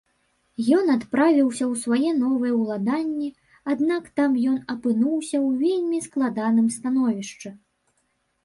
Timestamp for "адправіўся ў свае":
0.93-2.13